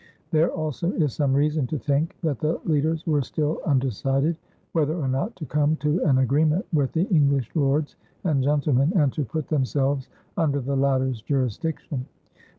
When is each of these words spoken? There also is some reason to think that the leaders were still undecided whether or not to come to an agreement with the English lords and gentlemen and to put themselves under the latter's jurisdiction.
There 0.31 0.49
also 0.49 0.91
is 0.93 1.13
some 1.13 1.31
reason 1.31 1.67
to 1.67 1.77
think 1.77 2.17
that 2.23 2.39
the 2.39 2.59
leaders 2.65 3.05
were 3.05 3.21
still 3.21 3.61
undecided 3.67 4.35
whether 4.71 4.95
or 4.97 5.07
not 5.07 5.35
to 5.35 5.45
come 5.45 5.75
to 5.75 6.03
an 6.05 6.17
agreement 6.17 6.65
with 6.73 6.91
the 6.93 7.03
English 7.09 7.51
lords 7.53 7.97
and 8.23 8.41
gentlemen 8.41 8.93
and 8.95 9.13
to 9.13 9.23
put 9.23 9.47
themselves 9.49 10.09
under 10.37 10.59
the 10.59 10.75
latter's 10.75 11.21
jurisdiction. 11.21 12.07